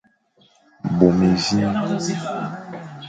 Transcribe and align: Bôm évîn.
Bôm 0.97 1.17
évîn. 1.29 1.69